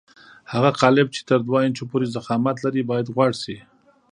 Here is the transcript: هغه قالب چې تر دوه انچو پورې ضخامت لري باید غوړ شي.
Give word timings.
هغه 0.53 0.69
قالب 0.81 1.07
چې 1.15 1.21
تر 1.29 1.39
دوه 1.47 1.59
انچو 1.65 1.83
پورې 1.91 2.11
ضخامت 2.15 2.57
لري 2.65 2.81
باید 2.89 3.11
غوړ 3.15 3.31
شي. 3.43 3.57